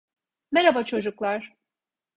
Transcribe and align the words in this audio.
Merhaba 0.51 0.85
çocuklar. 0.85 1.55